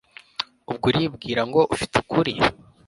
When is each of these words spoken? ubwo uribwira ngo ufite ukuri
ubwo 0.71 0.85
uribwira 0.89 1.41
ngo 1.49 1.61
ufite 1.73 1.93
ukuri 2.03 2.33